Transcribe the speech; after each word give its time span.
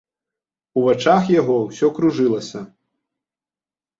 У 0.79 0.85
вачах 0.85 1.23
яго 1.41 1.57
ўсё 1.65 1.87
кружылася. 1.97 2.59